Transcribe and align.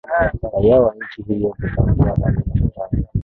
raia 0.51 0.79
wa 0.81 0.95
nchi 0.95 1.21
hiyo 1.21 1.49
kutambua 1.49 2.15
hali 2.23 2.41
ya 2.51 2.63
hatari 2.63 3.07